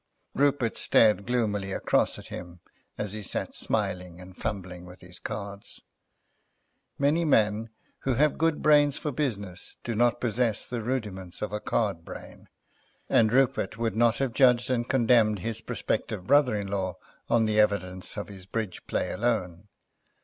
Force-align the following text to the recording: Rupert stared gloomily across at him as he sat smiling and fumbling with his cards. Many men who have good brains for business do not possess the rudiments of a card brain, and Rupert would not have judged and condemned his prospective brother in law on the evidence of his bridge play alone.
Rupert 0.33 0.77
stared 0.77 1.27
gloomily 1.27 1.71
across 1.73 2.17
at 2.17 2.29
him 2.29 2.59
as 2.97 3.13
he 3.13 3.21
sat 3.21 3.53
smiling 3.53 4.19
and 4.19 4.35
fumbling 4.35 4.83
with 4.87 5.01
his 5.01 5.19
cards. 5.19 5.83
Many 6.97 7.23
men 7.23 7.69
who 7.99 8.15
have 8.15 8.39
good 8.39 8.63
brains 8.63 8.97
for 8.97 9.11
business 9.11 9.77
do 9.83 9.93
not 9.93 10.19
possess 10.19 10.65
the 10.65 10.81
rudiments 10.81 11.43
of 11.43 11.53
a 11.53 11.59
card 11.59 12.03
brain, 12.03 12.49
and 13.09 13.31
Rupert 13.31 13.77
would 13.77 13.95
not 13.95 14.17
have 14.17 14.33
judged 14.33 14.71
and 14.71 14.89
condemned 14.89 15.37
his 15.37 15.61
prospective 15.61 16.25
brother 16.25 16.55
in 16.55 16.67
law 16.69 16.95
on 17.29 17.45
the 17.45 17.59
evidence 17.59 18.17
of 18.17 18.27
his 18.27 18.47
bridge 18.47 18.87
play 18.87 19.11
alone. 19.11 19.67